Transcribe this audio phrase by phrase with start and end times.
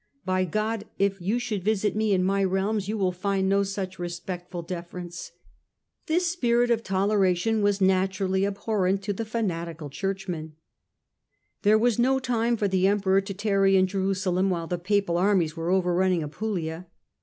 [0.25, 3.99] By God, if you should visit me in my realms you will find no such
[3.99, 5.31] respectful deference."
[6.07, 10.53] This spirit of toleration was naturally abhorrent to the fanati cal Churchmen.
[11.61, 15.19] There was no time for the Emperor to tarry in Jeru salem while the Papal
[15.19, 16.87] armies were overrunning Apulia.